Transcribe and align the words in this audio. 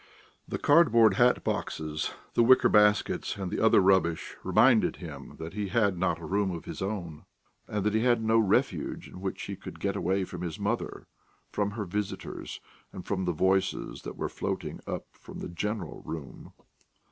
The 0.47 0.57
cardboard 0.57 1.13
hat 1.13 1.43
boxes, 1.43 2.09
the 2.33 2.41
wicker 2.41 2.69
baskets, 2.69 3.37
and 3.37 3.51
the 3.51 3.63
other 3.63 3.79
rubbish, 3.79 4.35
reminded 4.43 4.95
him 4.95 5.35
that 5.37 5.53
he 5.53 5.67
had 5.67 5.95
not 5.95 6.17
a 6.17 6.25
room 6.25 6.49
of 6.49 6.65
his 6.65 6.81
own, 6.81 7.25
that 7.67 7.93
he 7.93 7.99
had 7.99 8.23
no 8.23 8.39
refuge 8.39 9.07
in 9.07 9.21
which 9.21 9.43
he 9.43 9.55
could 9.55 9.79
get 9.79 9.95
away 9.95 10.25
from 10.25 10.41
his 10.41 10.57
mother, 10.57 11.05
from 11.51 11.69
her 11.77 11.85
visitors, 11.85 12.59
and 12.91 13.05
from 13.05 13.25
the 13.25 13.31
voices 13.31 14.01
that 14.01 14.17
were 14.17 14.27
floating 14.27 14.79
up 14.87 15.05
from 15.11 15.37
the 15.37 15.49
"general 15.49 16.01
room." 16.03 16.51